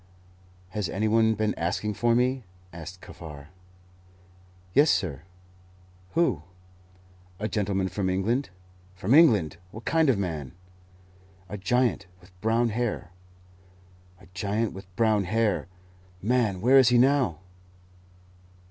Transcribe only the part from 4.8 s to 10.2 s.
sir." "Who?" "A gentleman from England." "From England! What kind of a